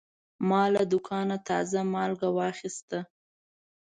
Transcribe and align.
ما 0.49 0.63
له 0.73 0.81
دوکانه 0.91 1.37
تازه 1.49 1.79
مالګه 1.93 2.29
واخیسته. 2.39 2.99